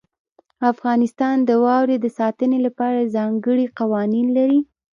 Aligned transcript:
افغانستان 0.71 1.35
د 1.49 1.49
واورې 1.63 1.97
د 2.01 2.07
ساتنې 2.19 2.59
لپاره 2.65 3.11
ځانګړي 3.15 3.65
قوانین 3.79 4.27
لري. 4.37 4.59